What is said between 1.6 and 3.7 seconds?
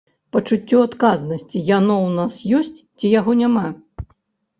яно ў нас ёсць ці яго няма?